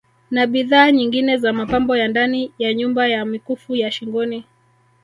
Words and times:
Na 0.31 0.47
bidhaa 0.47 0.91
nyingine 0.91 1.37
za 1.37 1.53
Mapambo 1.53 1.97
ya 1.97 2.07
ndani 2.07 2.51
ya 2.59 2.73
nyumba 2.73 3.07
na 3.07 3.25
mikufu 3.25 3.75
ya 3.75 3.91
Shingoni 3.91 4.45